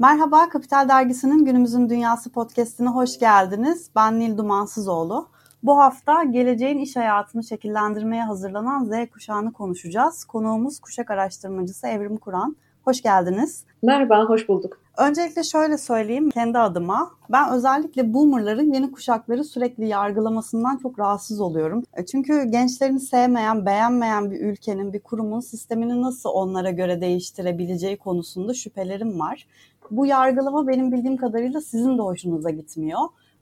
[0.00, 3.90] Merhaba, Kapital Dergisi'nin Günümüzün Dünyası podcastine hoş geldiniz.
[3.96, 5.28] Ben Nil Dumansızoğlu.
[5.62, 10.24] Bu hafta geleceğin iş hayatını şekillendirmeye hazırlanan Z kuşağını konuşacağız.
[10.24, 12.56] Konuğumuz kuşak araştırmacısı Evrim Kur'an.
[12.84, 13.64] Hoş geldiniz.
[13.82, 14.80] Merhaba, hoş bulduk.
[14.98, 17.10] Öncelikle şöyle söyleyeyim kendi adıma.
[17.32, 21.84] Ben özellikle boomerların yeni kuşakları sürekli yargılamasından çok rahatsız oluyorum.
[21.94, 28.54] E, çünkü gençlerini sevmeyen, beğenmeyen bir ülkenin, bir kurumun sistemini nasıl onlara göre değiştirebileceği konusunda
[28.54, 29.46] şüphelerim var.
[29.90, 33.00] Bu yargılama benim bildiğim kadarıyla sizin de hoşunuza gitmiyor.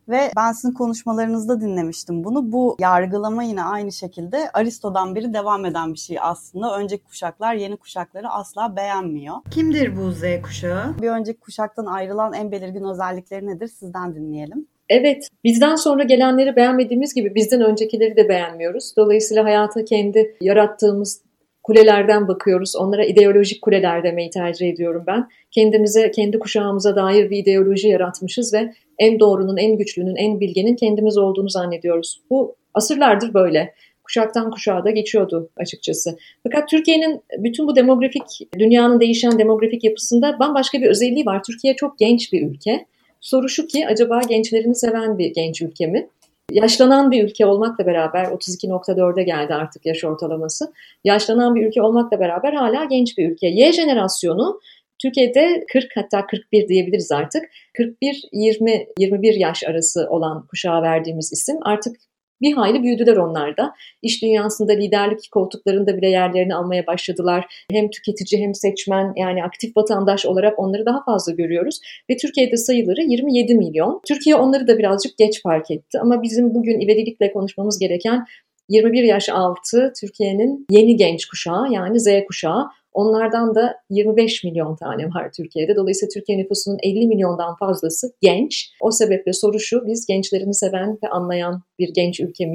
[0.08, 2.52] Ve ben sizin konuşmalarınızda dinlemiştim bunu.
[2.52, 6.78] Bu yargılama yine aynı şekilde Aristo'dan beri devam eden bir şey aslında.
[6.78, 9.36] Önceki kuşaklar yeni kuşakları asla beğenmiyor.
[9.50, 10.94] Kimdir bu Z kuşağı?
[11.02, 13.68] Bir önceki kuşaktan ayrılan en belirgin özellikleri nedir?
[13.68, 14.66] Sizden dinleyelim.
[14.88, 18.94] Evet, bizden sonra gelenleri beğenmediğimiz gibi bizden öncekileri de beğenmiyoruz.
[18.96, 21.20] Dolayısıyla hayata kendi yarattığımız
[21.68, 22.76] kulelerden bakıyoruz.
[22.76, 25.28] Onlara ideolojik kuleler demeyi tercih ediyorum ben.
[25.50, 31.18] Kendimize, kendi kuşağımıza dair bir ideoloji yaratmışız ve en doğrunun, en güçlünün, en bilgenin kendimiz
[31.18, 32.20] olduğunu zannediyoruz.
[32.30, 33.74] Bu asırlardır böyle.
[34.04, 36.18] Kuşaktan kuşağa da geçiyordu açıkçası.
[36.42, 38.22] Fakat Türkiye'nin bütün bu demografik,
[38.58, 41.42] dünyanın değişen demografik yapısında bambaşka bir özelliği var.
[41.42, 42.86] Türkiye çok genç bir ülke.
[43.20, 46.08] Soru şu ki acaba gençlerini seven bir genç ülke mi?
[46.52, 50.72] Yaşlanan bir ülke olmakla beraber 32.4'e geldi artık yaş ortalaması.
[51.04, 53.46] Yaşlanan bir ülke olmakla beraber hala genç bir ülke.
[53.46, 54.60] Y jenerasyonu
[55.02, 57.42] Türkiye'de 40 hatta 41 diyebiliriz artık.
[57.78, 61.96] 41-20-21 yaş arası olan kuşağa verdiğimiz isim artık
[62.40, 63.74] bir hayli büyüdüler onlar da.
[64.02, 67.64] İş dünyasında liderlik koltuklarında bile yerlerini almaya başladılar.
[67.72, 71.80] Hem tüketici hem seçmen yani aktif vatandaş olarak onları daha fazla görüyoruz.
[72.10, 74.00] Ve Türkiye'de sayıları 27 milyon.
[74.08, 78.26] Türkiye onları da birazcık geç fark etti ama bizim bugün ivedilikle konuşmamız gereken
[78.68, 82.66] 21 yaş altı Türkiye'nin yeni genç kuşağı yani Z kuşağı.
[82.98, 85.76] Onlardan da 25 milyon tane var Türkiye'de.
[85.76, 88.70] Dolayısıyla Türkiye nüfusunun 50 milyondan fazlası genç.
[88.80, 92.52] O sebeple soru şu, biz gençlerini seven ve anlayan bir genç ülke?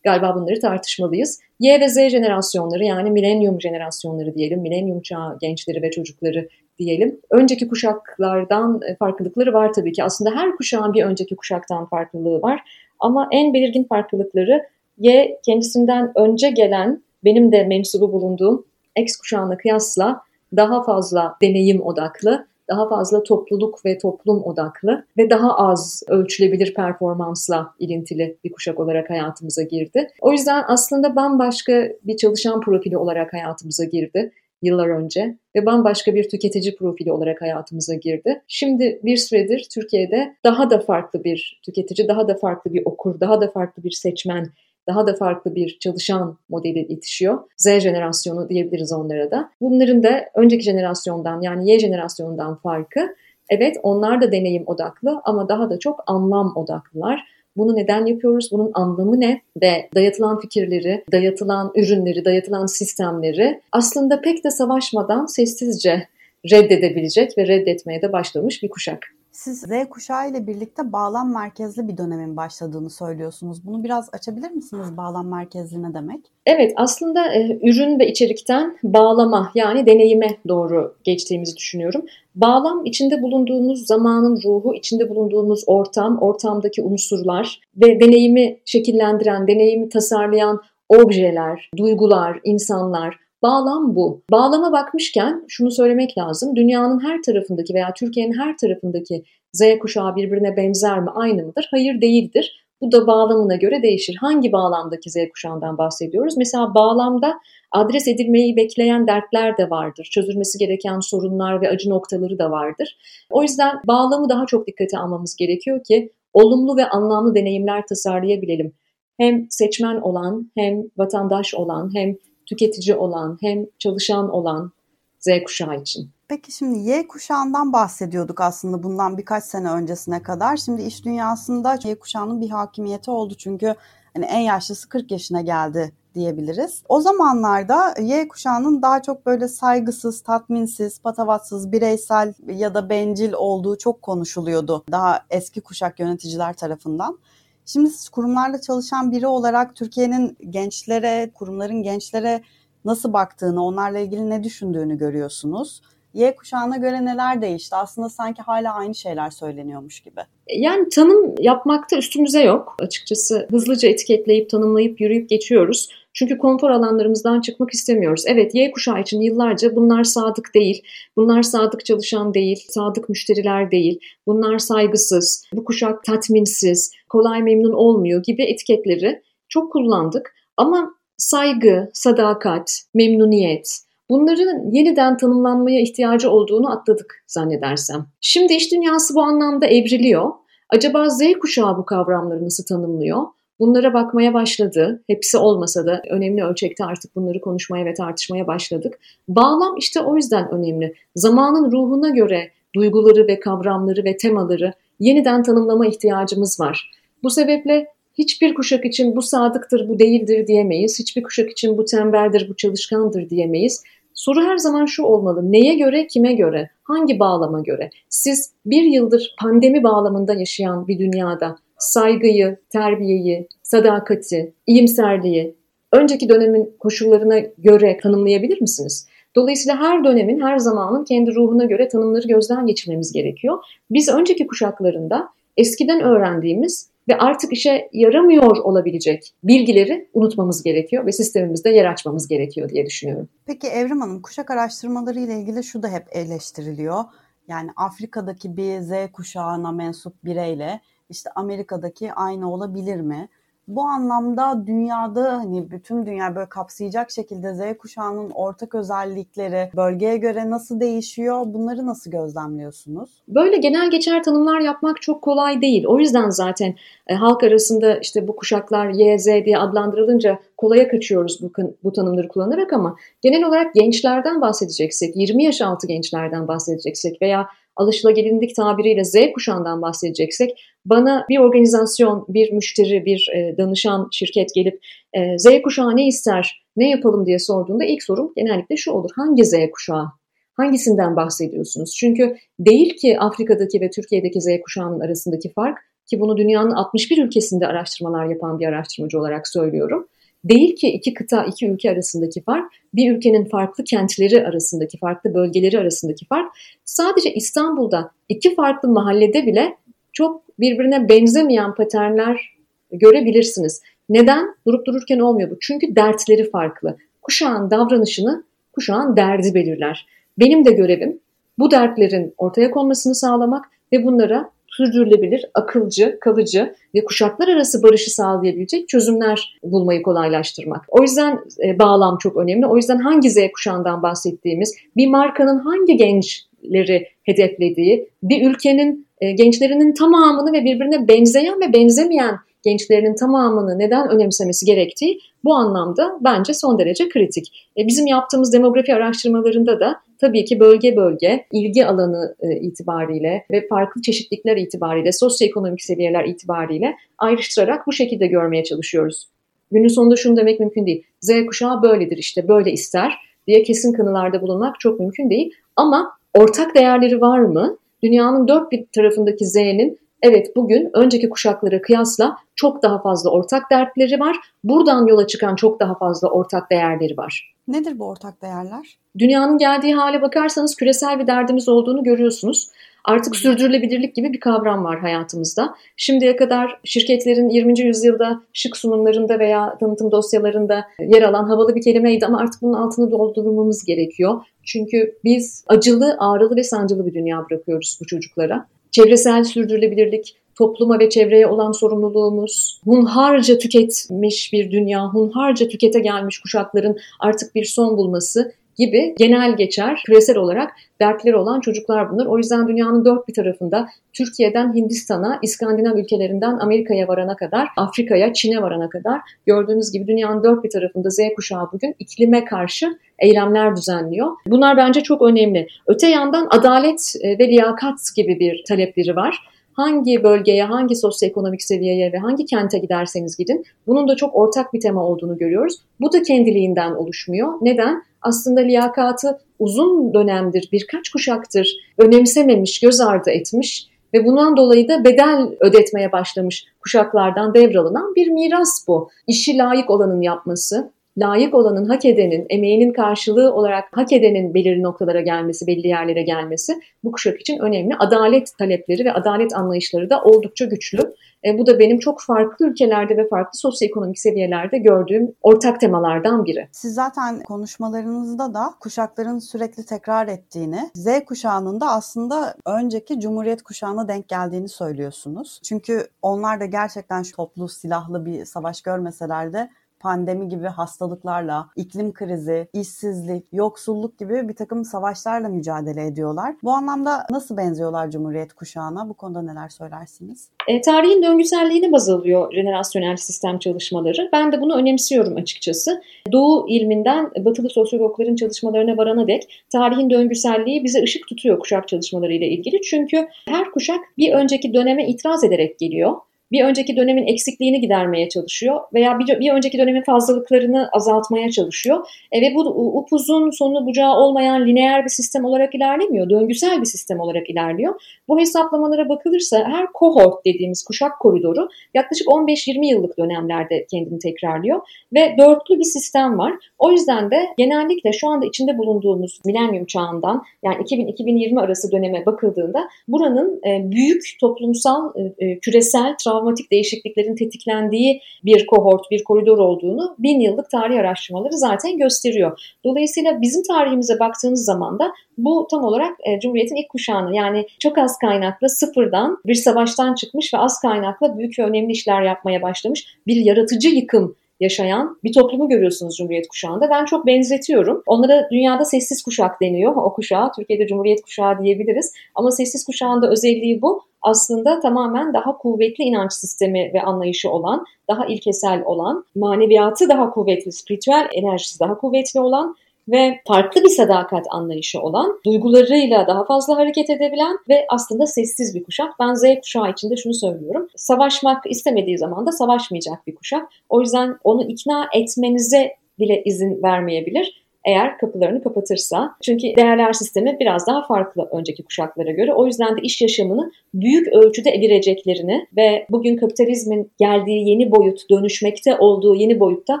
[0.04, 1.40] Galiba bunları tartışmalıyız.
[1.60, 6.48] Y ve Z jenerasyonları yani milenyum jenerasyonları diyelim, milenyum çağı gençleri ve çocukları
[6.78, 7.20] diyelim.
[7.30, 10.04] Önceki kuşaklardan e, farklılıkları var tabii ki.
[10.04, 12.60] Aslında her kuşağın bir önceki kuşaktan farklılığı var.
[13.00, 14.62] Ama en belirgin farklılıkları
[14.98, 18.64] Y kendisinden önce gelen, benim de mensubu bulunduğum
[18.96, 20.20] X kuşağına kıyasla
[20.56, 27.74] daha fazla deneyim odaklı, daha fazla topluluk ve toplum odaklı ve daha az ölçülebilir performansla
[27.78, 30.08] ilintili bir kuşak olarak hayatımıza girdi.
[30.20, 36.28] O yüzden aslında bambaşka bir çalışan profili olarak hayatımıza girdi yıllar önce ve bambaşka bir
[36.28, 38.42] tüketici profili olarak hayatımıza girdi.
[38.48, 43.40] Şimdi bir süredir Türkiye'de daha da farklı bir tüketici, daha da farklı bir okur, daha
[43.40, 44.50] da farklı bir seçmen
[44.86, 47.38] daha da farklı bir çalışan modeli yetişiyor.
[47.56, 49.50] Z jenerasyonu diyebiliriz onlara da.
[49.60, 53.00] Bunların da önceki jenerasyondan yani Y jenerasyonundan farkı
[53.48, 57.20] evet onlar da deneyim odaklı ama daha da çok anlam odaklılar.
[57.56, 58.48] Bunu neden yapıyoruz?
[58.52, 59.40] Bunun anlamı ne?
[59.62, 66.08] Ve dayatılan fikirleri, dayatılan ürünleri, dayatılan sistemleri aslında pek de savaşmadan sessizce
[66.52, 69.15] reddedebilecek ve reddetmeye de başlamış bir kuşak.
[69.36, 73.66] Siz Z kuşağı ile birlikte bağlam merkezli bir dönemin başladığını söylüyorsunuz.
[73.66, 76.20] Bunu biraz açabilir misiniz bağlam merkezli ne demek?
[76.46, 82.04] Evet aslında e, ürün ve içerikten bağlama yani deneyime doğru geçtiğimizi düşünüyorum.
[82.34, 90.60] Bağlam içinde bulunduğumuz zamanın ruhu, içinde bulunduğumuz ortam, ortamdaki unsurlar ve deneyimi şekillendiren, deneyimi tasarlayan
[90.88, 94.22] objeler, duygular, insanlar, Bağlam bu.
[94.30, 96.56] Bağlama bakmışken şunu söylemek lazım.
[96.56, 101.68] Dünyanın her tarafındaki veya Türkiye'nin her tarafındaki Z kuşağı birbirine benzer mi, aynı mıdır?
[101.70, 102.66] Hayır değildir.
[102.80, 104.16] Bu da bağlamına göre değişir.
[104.20, 106.36] Hangi bağlamdaki Z kuşağından bahsediyoruz?
[106.36, 107.34] Mesela bağlamda
[107.72, 110.08] adres edilmeyi bekleyen dertler de vardır.
[110.12, 112.98] Çözülmesi gereken sorunlar ve acı noktaları da vardır.
[113.30, 118.72] O yüzden bağlamı daha çok dikkate almamız gerekiyor ki olumlu ve anlamlı deneyimler tasarlayabilelim.
[119.20, 124.72] Hem seçmen olan, hem vatandaş olan, hem tüketici olan hem çalışan olan
[125.18, 126.10] Z kuşağı için.
[126.28, 130.56] Peki şimdi Y kuşağından bahsediyorduk aslında bundan birkaç sene öncesine kadar.
[130.56, 133.74] Şimdi iş dünyasında Y kuşağının bir hakimiyeti oldu çünkü
[134.14, 136.82] hani en yaşlısı 40 yaşına geldi diyebiliriz.
[136.88, 143.78] O zamanlarda Y kuşağının daha çok böyle saygısız, tatminsiz, patavatsız, bireysel ya da bencil olduğu
[143.78, 144.84] çok konuşuluyordu.
[144.92, 147.18] Daha eski kuşak yöneticiler tarafından.
[147.66, 152.42] Şimdi siz kurumlarla çalışan biri olarak Türkiye'nin gençlere, kurumların gençlere
[152.84, 155.82] nasıl baktığını, onlarla ilgili ne düşündüğünü görüyorsunuz.
[156.14, 157.76] Y kuşağına göre neler değişti?
[157.76, 160.20] Aslında sanki hala aynı şeyler söyleniyormuş gibi.
[160.56, 162.76] Yani tanım yapmakta üstümüze yok.
[162.80, 165.88] Açıkçası hızlıca etiketleyip tanımlayıp yürüyüp geçiyoruz.
[166.16, 168.24] Çünkü konfor alanlarımızdan çıkmak istemiyoruz.
[168.26, 170.82] Evet Y kuşağı için yıllarca bunlar sadık değil,
[171.16, 178.22] bunlar sadık çalışan değil, sadık müşteriler değil, bunlar saygısız, bu kuşak tatminsiz, kolay memnun olmuyor
[178.22, 180.34] gibi etiketleri çok kullandık.
[180.56, 183.78] Ama saygı, sadakat, memnuniyet,
[184.10, 188.06] bunların yeniden tanımlanmaya ihtiyacı olduğunu atladık zannedersem.
[188.20, 190.30] Şimdi iş dünyası bu anlamda evriliyor.
[190.70, 193.22] Acaba Z kuşağı bu kavramları nasıl tanımlıyor?
[193.60, 195.02] Bunlara bakmaya başladı.
[195.06, 198.98] Hepsi olmasa da önemli ölçekte artık bunları konuşmaya ve tartışmaya başladık.
[199.28, 200.94] Bağlam işte o yüzden önemli.
[201.16, 206.90] Zamanın ruhuna göre duyguları ve kavramları ve temaları yeniden tanımlama ihtiyacımız var.
[207.22, 207.86] Bu sebeple
[208.18, 210.98] hiçbir kuşak için bu sadıktır, bu değildir diyemeyiz.
[210.98, 213.82] Hiçbir kuşak için bu tembeldir, bu çalışkandır diyemeyiz.
[214.14, 215.52] Soru her zaman şu olmalı.
[215.52, 217.90] Neye göre, kime göre, hangi bağlama göre?
[218.08, 225.54] Siz bir yıldır pandemi bağlamında yaşayan bir dünyada saygıyı, terbiyeyi, sadakati, iyimserliği
[225.92, 229.08] önceki dönemin koşullarına göre tanımlayabilir misiniz?
[229.36, 233.58] Dolayısıyla her dönemin, her zamanın kendi ruhuna göre tanımları gözden geçirmemiz gerekiyor.
[233.90, 241.70] Biz önceki kuşaklarında eskiden öğrendiğimiz ve artık işe yaramıyor olabilecek bilgileri unutmamız gerekiyor ve sistemimizde
[241.70, 243.28] yer açmamız gerekiyor diye düşünüyorum.
[243.46, 247.04] Peki Evrim Hanım kuşak araştırmaları ile ilgili şu da hep eleştiriliyor.
[247.48, 250.80] Yani Afrika'daki bir Z kuşağına mensup bireyle
[251.10, 253.28] işte Amerika'daki aynı olabilir mi?
[253.68, 260.50] Bu anlamda dünyada hani bütün dünya böyle kapsayacak şekilde Z kuşağının ortak özellikleri bölgeye göre
[260.50, 261.42] nasıl değişiyor?
[261.46, 263.22] Bunları nasıl gözlemliyorsunuz?
[263.28, 265.84] Böyle genel geçer tanımlar yapmak çok kolay değil.
[265.86, 266.74] O yüzden zaten
[267.06, 271.52] e, halk arasında işte bu kuşaklar Y, Z diye adlandırılınca kolaya kaçıyoruz bu,
[271.84, 278.56] bu tanımları kullanarak ama genel olarak gençlerden bahsedeceksek, 20 yaş altı gençlerden bahsedeceksek veya alışılagelindik
[278.56, 280.50] tabiriyle Z kuşağından bahsedeceksek
[280.84, 284.80] bana bir organizasyon, bir müşteri, bir e, danışan şirket gelip
[285.12, 289.10] e, Z kuşağı ne ister, ne yapalım diye sorduğunda ilk sorum genellikle şu olur.
[289.16, 290.06] Hangi Z kuşağı?
[290.54, 291.94] Hangisinden bahsediyorsunuz?
[292.00, 297.66] Çünkü değil ki Afrika'daki ve Türkiye'deki Z kuşağının arasındaki fark ki bunu dünyanın 61 ülkesinde
[297.66, 300.08] araştırmalar yapan bir araştırmacı olarak söylüyorum.
[300.48, 305.78] Değil ki iki kıta, iki ülke arasındaki fark, bir ülkenin farklı kentleri arasındaki, farklı bölgeleri
[305.78, 306.52] arasındaki fark.
[306.84, 309.76] Sadece İstanbul'da iki farklı mahallede bile
[310.12, 312.56] çok birbirine benzemeyen paternler
[312.92, 313.82] görebilirsiniz.
[314.08, 314.54] Neden?
[314.66, 315.58] Durup dururken olmuyor bu.
[315.60, 316.96] Çünkü dertleri farklı.
[317.22, 320.06] Kuşağın davranışını kuşağın derdi belirler.
[320.38, 321.20] Benim de görevim
[321.58, 328.88] bu dertlerin ortaya konmasını sağlamak ve bunlara sürdürülebilir, akılcı, kalıcı ve kuşaklar arası barışı sağlayabilecek
[328.88, 330.84] çözümler bulmayı kolaylaştırmak.
[330.88, 332.66] O yüzden e, bağlam çok önemli.
[332.66, 339.94] O yüzden hangi Z kuşağından bahsettiğimiz, bir markanın hangi gençleri hedeflediği, bir ülkenin e, gençlerinin
[339.94, 346.78] tamamını ve birbirine benzeyen ve benzemeyen gençlerinin tamamını neden önemsemesi gerektiği bu anlamda bence son
[346.78, 347.68] derece kritik.
[347.78, 353.66] E, bizim yaptığımız demografi araştırmalarında da tabii ki bölge bölge, ilgi alanı e, itibariyle ve
[353.68, 359.28] farklı çeşitlikler itibariyle, sosyoekonomik seviyeler itibariyle ayrıştırarak bu şekilde görmeye çalışıyoruz.
[359.72, 361.04] Günün sonunda şunu demek mümkün değil.
[361.20, 363.12] Z kuşağı böyledir işte, böyle ister
[363.46, 365.54] diye kesin kanılarda bulunmak çok mümkün değil.
[365.76, 367.78] Ama ortak değerleri var mı?
[368.02, 374.20] Dünyanın dört bir tarafındaki Z'nin evet bugün önceki kuşaklara kıyasla çok daha fazla ortak dertleri
[374.20, 374.36] var.
[374.64, 377.54] Buradan yola çıkan çok daha fazla ortak değerleri var.
[377.68, 378.98] Nedir bu ortak değerler?
[379.18, 382.70] Dünyanın geldiği hale bakarsanız küresel bir derdimiz olduğunu görüyorsunuz.
[383.04, 385.74] Artık sürdürülebilirlik gibi bir kavram var hayatımızda.
[385.96, 387.80] Şimdiye kadar şirketlerin 20.
[387.80, 393.10] yüzyılda şık sunumlarında veya tanıtım dosyalarında yer alan havalı bir kelimeydi ama artık bunun altını
[393.10, 394.42] doldurmamız gerekiyor.
[394.64, 398.66] Çünkü biz acılı, ağrılı ve sancılı bir dünya bırakıyoruz bu çocuklara.
[398.96, 406.96] Çevresel sürdürülebilirlik, topluma ve çevreye olan sorumluluğumuz, hunharca tüketmiş bir dünya, hunharca tükete gelmiş kuşakların
[407.20, 412.26] artık bir son bulması gibi genel geçer, küresel olarak dertleri olan çocuklar bunlar.
[412.26, 418.62] O yüzden dünyanın dört bir tarafında Türkiye'den Hindistan'a, İskandinav ülkelerinden Amerika'ya varana kadar, Afrika'ya, Çin'e
[418.62, 424.32] varana kadar gördüğünüz gibi dünyanın dört bir tarafında Z kuşağı bugün iklime karşı eylemler düzenliyor.
[424.46, 425.66] Bunlar bence çok önemli.
[425.86, 429.40] Öte yandan adalet e, ve liyakat gibi bir talepleri var
[429.76, 434.80] hangi bölgeye, hangi sosyoekonomik seviyeye ve hangi kente giderseniz gidin bunun da çok ortak bir
[434.80, 435.74] tema olduğunu görüyoruz.
[436.00, 437.52] Bu da kendiliğinden oluşmuyor.
[437.60, 438.02] Neden?
[438.26, 445.48] Aslında liyakatı uzun dönemdir, birkaç kuşaktır önemsememiş, göz ardı etmiş ve bundan dolayı da bedel
[445.60, 449.10] ödetmeye başlamış kuşaklardan devralınan bir miras bu.
[449.26, 455.20] İşi layık olanın yapması, layık olanın, hak edenin, emeğinin karşılığı olarak hak edenin belirli noktalara
[455.20, 457.96] gelmesi, belli yerlere gelmesi bu kuşak için önemli.
[457.98, 461.14] Adalet talepleri ve adalet anlayışları da oldukça güçlü.
[461.44, 466.68] E, bu da benim çok farklı ülkelerde ve farklı sosyoekonomik seviyelerde gördüğüm ortak temalardan biri.
[466.72, 474.08] Siz zaten konuşmalarınızda da kuşakların sürekli tekrar ettiğini, Z kuşağının da aslında önceki Cumhuriyet kuşağına
[474.08, 475.60] denk geldiğini söylüyorsunuz.
[475.64, 479.70] Çünkü onlar da gerçekten toplu silahlı bir savaş görmeseler de
[480.06, 486.54] pandemi gibi hastalıklarla, iklim krizi, işsizlik, yoksulluk gibi bir takım savaşlarla mücadele ediyorlar.
[486.62, 489.08] Bu anlamda nasıl benziyorlar Cumhuriyet kuşağına?
[489.08, 490.48] Bu konuda neler söylersiniz?
[490.68, 494.28] E, tarihin döngüselliğini baz alıyor jenerasyonel sistem çalışmaları.
[494.32, 496.02] Ben de bunu önemsiyorum açıkçası.
[496.32, 502.48] Doğu ilminden batılı sosyologların çalışmalarına varana dek tarihin döngüselliği bize ışık tutuyor kuşak çalışmaları ile
[502.48, 502.80] ilgili.
[502.80, 506.16] Çünkü her kuşak bir önceki döneme itiraz ederek geliyor
[506.52, 512.06] bir önceki dönemin eksikliğini gidermeye çalışıyor veya bir, bir önceki dönemin fazlalıklarını azaltmaya çalışıyor.
[512.32, 512.60] E ve bu
[512.98, 516.30] upuzun sonu bucağı olmayan lineer bir sistem olarak ilerlemiyor.
[516.30, 518.00] Döngüsel bir sistem olarak ilerliyor.
[518.28, 524.80] Bu hesaplamalara bakılırsa her kohort dediğimiz kuşak koridoru yaklaşık 15-20 yıllık dönemlerde kendini tekrarlıyor
[525.14, 526.52] ve dörtlü bir sistem var.
[526.78, 532.88] O yüzden de genellikle şu anda içinde bulunduğumuz milenyum çağından yani 2000-2020 arası döneme bakıldığında
[533.08, 540.14] buranın e, büyük toplumsal e, e küresel travmatik değişikliklerin tetiklendiği bir kohort, bir koridor olduğunu
[540.18, 542.76] bin yıllık tarih araştırmaları zaten gösteriyor.
[542.84, 547.98] Dolayısıyla bizim tarihimize baktığınız zaman da bu tam olarak e, Cumhuriyet'in ilk kuşağını yani çok
[547.98, 553.06] az kaynakla sıfırdan bir savaştan çıkmış ve az kaynakla büyük ve önemli işler yapmaya başlamış
[553.26, 556.90] bir yaratıcı yıkım yaşayan bir toplumu görüyorsunuz Cumhuriyet kuşağında.
[556.90, 558.02] Ben çok benzetiyorum.
[558.06, 560.52] Onlara dünyada sessiz kuşak deniyor o kuşağı.
[560.56, 562.12] Türkiye'de Cumhuriyet kuşağı diyebiliriz.
[562.34, 564.02] Ama sessiz kuşağında özelliği bu.
[564.22, 570.72] Aslında tamamen daha kuvvetli inanç sistemi ve anlayışı olan, daha ilkesel olan, maneviyatı daha kuvvetli,
[570.72, 572.76] spiritüel enerjisi daha kuvvetli olan
[573.08, 578.84] ve farklı bir sadakat anlayışı olan, duygularıyla daha fazla hareket edebilen ve aslında sessiz bir
[578.84, 579.12] kuşak.
[579.20, 580.88] Ben Z kuşağı içinde şunu söylüyorum.
[580.96, 583.68] Savaşmak istemediği zaman da savaşmayacak bir kuşak.
[583.88, 589.36] O yüzden onu ikna etmenize bile izin vermeyebilir eğer kapılarını kapatırsa.
[589.42, 592.54] Çünkü değerler sistemi biraz daha farklı önceki kuşaklara göre.
[592.54, 598.96] O yüzden de iş yaşamını büyük ölçüde evireceklerini ve bugün kapitalizmin geldiği yeni boyut, dönüşmekte
[598.96, 600.00] olduğu yeni boyutta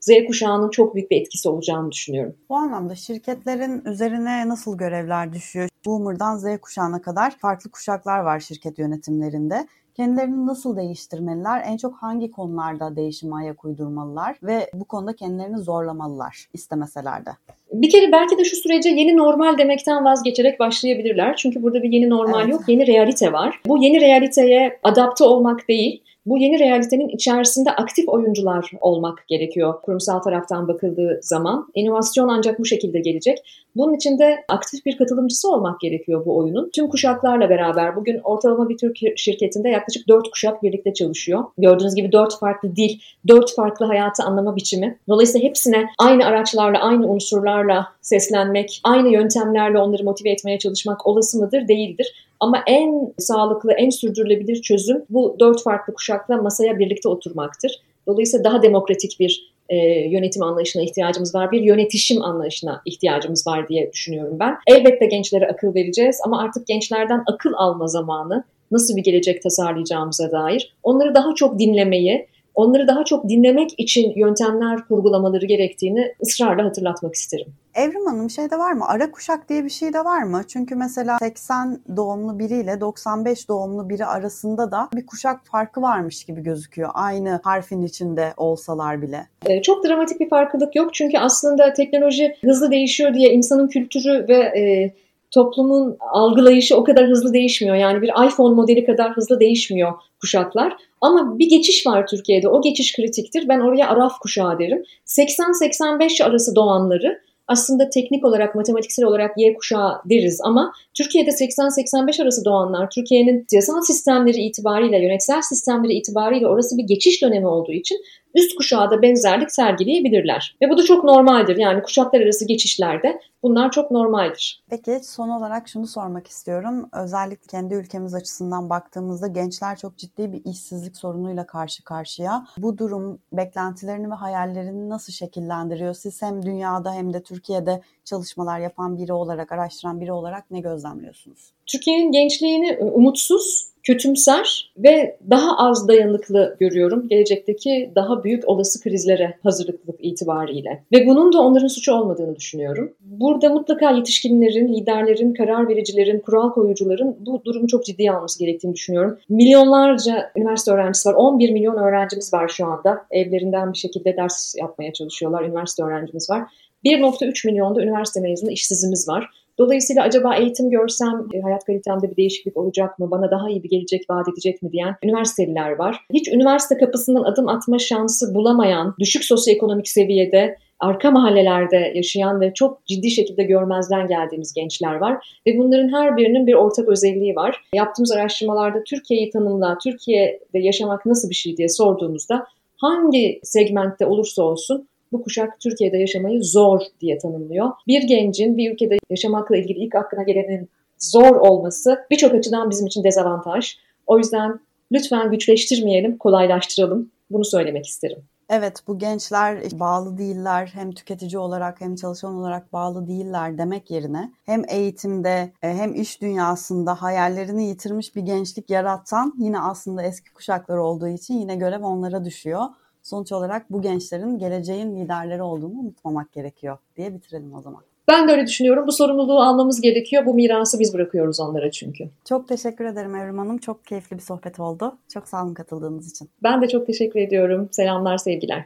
[0.00, 2.34] Z kuşağının çok büyük bir etkisi olacağını düşünüyorum.
[2.48, 5.68] Bu anlamda şirketlerin üzerine nasıl görevler düşüyor?
[5.86, 11.62] Boomer'dan Z kuşağına kadar farklı kuşaklar var şirket yönetimlerinde kendilerini nasıl değiştirmeliler?
[11.66, 17.30] En çok hangi konularda değişime ayak uydurmalılar ve bu konuda kendilerini zorlamalılar istemeseler de?
[17.72, 21.36] Bir kere belki de şu sürece yeni normal demekten vazgeçerek başlayabilirler.
[21.36, 22.52] Çünkü burada bir yeni normal evet.
[22.52, 23.60] yok, yeni realite var.
[23.66, 30.18] Bu yeni realiteye adapte olmak değil, bu yeni realitenin içerisinde aktif oyuncular olmak gerekiyor kurumsal
[30.18, 31.68] taraftan bakıldığı zaman.
[31.74, 33.38] İnovasyon ancak bu şekilde gelecek.
[33.76, 36.70] Bunun için de aktif bir katılımcısı olmak gerekiyor bu oyunun.
[36.74, 41.44] Tüm kuşaklarla beraber bugün ortalama bir Türk şirketinde yaklaşık 4 kuşak birlikte çalışıyor.
[41.58, 44.98] Gördüğünüz gibi 4 farklı dil, 4 farklı hayatı anlama biçimi.
[45.08, 51.68] Dolayısıyla hepsine aynı araçlarla, aynı unsurlarla seslenmek, aynı yöntemlerle onları motive etmeye çalışmak olası mıdır?
[51.68, 52.23] Değildir.
[52.44, 57.80] Ama en sağlıklı, en sürdürülebilir çözüm bu dört farklı kuşakla masaya birlikte oturmaktır.
[58.06, 59.76] Dolayısıyla daha demokratik bir e,
[60.08, 64.56] yönetim anlayışına ihtiyacımız var, bir yönetişim anlayışına ihtiyacımız var diye düşünüyorum ben.
[64.66, 70.74] Elbette gençlere akıl vereceğiz ama artık gençlerden akıl alma zamanı, nasıl bir gelecek tasarlayacağımıza dair
[70.82, 77.54] onları daha çok dinlemeyi, onları daha çok dinlemek için yöntemler kurgulamaları gerektiğini ısrarla hatırlatmak isterim.
[77.74, 78.84] Evrim Hanım şeyde var mı?
[78.88, 80.42] Ara kuşak diye bir şey de var mı?
[80.48, 86.42] Çünkü mesela 80 doğumlu biriyle 95 doğumlu biri arasında da bir kuşak farkı varmış gibi
[86.42, 86.90] gözüküyor.
[86.94, 89.26] Aynı harfin içinde olsalar bile.
[89.46, 90.94] Ee, çok dramatik bir farklılık yok.
[90.94, 94.94] Çünkü aslında teknoloji hızlı değişiyor diye insanın kültürü ve e,
[95.34, 97.76] toplumun algılayışı o kadar hızlı değişmiyor.
[97.76, 100.76] Yani bir iPhone modeli kadar hızlı değişmiyor kuşaklar.
[101.00, 102.48] Ama bir geçiş var Türkiye'de.
[102.48, 103.48] O geçiş kritiktir.
[103.48, 104.82] Ben oraya Araf kuşağı derim.
[105.06, 112.44] 80-85 arası doğanları aslında teknik olarak, matematiksel olarak Y kuşağı deriz ama Türkiye'de 80-85 arası
[112.44, 117.98] doğanlar, Türkiye'nin siyasal sistemleri itibariyle, yönetsel sistemleri itibariyle orası bir geçiş dönemi olduğu için
[118.34, 120.56] üst kuşağa da benzerlik sergileyebilirler.
[120.62, 121.56] Ve bu da çok normaldir.
[121.56, 124.62] Yani kuşaklar arası geçişlerde bunlar çok normaldir.
[124.70, 126.88] Peki son olarak şunu sormak istiyorum.
[126.92, 132.46] Özellikle kendi ülkemiz açısından baktığımızda gençler çok ciddi bir işsizlik sorunuyla karşı karşıya.
[132.58, 135.94] Bu durum beklentilerini ve hayallerini nasıl şekillendiriyor?
[135.94, 141.52] Siz hem dünyada hem de Türkiye'de çalışmalar yapan biri olarak, araştıran biri olarak ne gözlemliyorsunuz?
[141.66, 149.96] Türkiye'nin gençliğini umutsuz kötümser ve daha az dayanıklı görüyorum gelecekteki daha büyük olası krizlere hazırlıklık
[150.04, 150.84] itibariyle.
[150.92, 152.92] Ve bunun da onların suçu olmadığını düşünüyorum.
[153.00, 159.18] Burada mutlaka yetişkinlerin, liderlerin, karar vericilerin, kural koyucuların bu durumu çok ciddiye alması gerektiğini düşünüyorum.
[159.28, 161.14] Milyonlarca üniversite öğrencisi var.
[161.14, 163.06] 11 milyon öğrencimiz var şu anda.
[163.10, 165.44] Evlerinden bir şekilde ders yapmaya çalışıyorlar.
[165.44, 166.42] Üniversite öğrencimiz var.
[166.84, 169.30] 1.3 milyonda üniversite mezunu işsizimiz var.
[169.58, 173.70] Dolayısıyla acaba eğitim görsem e, hayat kalitemde bir değişiklik olacak mı, bana daha iyi bir
[173.70, 175.96] gelecek vaat edecek mi diyen üniversiteliler var.
[176.12, 182.86] Hiç üniversite kapısından adım atma şansı bulamayan, düşük sosyoekonomik seviyede arka mahallelerde yaşayan ve çok
[182.86, 185.26] ciddi şekilde görmezden geldiğimiz gençler var.
[185.46, 187.64] Ve bunların her birinin bir ortak özelliği var.
[187.74, 192.46] Yaptığımız araştırmalarda Türkiye'yi tanımla, Türkiye'de yaşamak nasıl bir şey diye sorduğumuzda
[192.76, 197.70] hangi segmentte olursa olsun bu kuşak Türkiye'de yaşamayı zor diye tanımlıyor.
[197.86, 200.68] Bir gencin bir ülkede yaşamakla ilgili ilk aklına gelenin
[200.98, 203.76] zor olması birçok açıdan bizim için dezavantaj.
[204.06, 204.60] O yüzden
[204.92, 207.10] lütfen güçleştirmeyelim, kolaylaştıralım.
[207.30, 208.18] Bunu söylemek isterim.
[208.48, 214.32] Evet bu gençler bağlı değiller hem tüketici olarak hem çalışan olarak bağlı değiller demek yerine
[214.46, 220.76] hem eğitimde e, hem iş dünyasında hayallerini yitirmiş bir gençlik yaratan yine aslında eski kuşaklar
[220.76, 222.64] olduğu için yine görev onlara düşüyor.
[223.04, 227.82] Sonuç olarak bu gençlerin geleceğin liderleri olduğunu unutmamak gerekiyor diye bitirelim o zaman.
[228.08, 228.86] Ben de öyle düşünüyorum.
[228.86, 230.26] Bu sorumluluğu almamız gerekiyor.
[230.26, 232.08] Bu mirası biz bırakıyoruz onlara çünkü.
[232.24, 233.58] Çok teşekkür ederim Evrim Hanım.
[233.58, 234.96] Çok keyifli bir sohbet oldu.
[235.12, 236.28] Çok sağ olun katıldığınız için.
[236.42, 237.68] Ben de çok teşekkür ediyorum.
[237.72, 238.62] Selamlar, sevgiler.